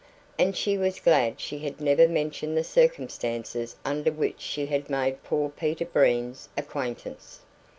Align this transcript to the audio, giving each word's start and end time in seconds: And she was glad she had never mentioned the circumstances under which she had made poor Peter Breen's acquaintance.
And 0.39 0.57
she 0.57 0.79
was 0.79 0.99
glad 0.99 1.39
she 1.39 1.59
had 1.59 1.79
never 1.79 2.07
mentioned 2.07 2.57
the 2.57 2.63
circumstances 2.63 3.75
under 3.85 4.11
which 4.11 4.41
she 4.41 4.65
had 4.65 4.89
made 4.89 5.23
poor 5.23 5.47
Peter 5.49 5.85
Breen's 5.85 6.49
acquaintance. 6.57 7.41